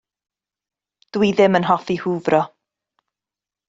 Dw 1.13 1.27
i 1.27 1.31
ddim 1.41 1.59
yn 1.61 1.69
hoffi 1.71 2.01
hwfro. 2.07 2.43